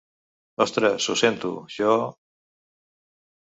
Ostres, 0.65 1.07
ho 1.13 1.17
sento, 1.21 1.53
jo... 1.77 1.93